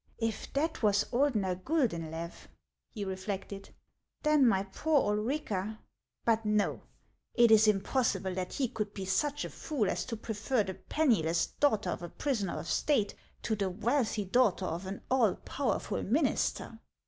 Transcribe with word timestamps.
"If 0.17 0.51
that 0.53 0.81
was 0.81 1.03
Ordener 1.11 1.53
G 1.57 1.61
uldenlew," 1.61 2.31
he 2.95 3.05
reflected," 3.05 3.69
then 4.23 4.47
my 4.47 4.63
poor 4.63 5.11
Ulrica— 5.13 5.77
But 6.25 6.43
no; 6.43 6.81
it 7.35 7.51
is 7.51 7.67
impossible 7.67 8.33
that 8.33 8.53
he 8.53 8.67
could 8.67 8.95
be 8.95 9.05
such 9.05 9.45
a 9.45 9.49
fool 9.51 9.91
as 9.91 10.03
to 10.05 10.17
prefer 10.17 10.63
the 10.63 10.73
penniless 10.73 11.45
daughter 11.45 11.91
of 11.91 12.01
a 12.01 12.09
prisoner 12.09 12.53
of 12.57 12.67
State 12.67 13.13
to 13.43 13.55
the 13.55 13.69
wealthy 13.69 14.25
daughter 14.25 14.65
of 14.65 14.87
an 14.87 15.01
all 15.11 15.35
powerful 15.35 16.01
minister. 16.01 16.79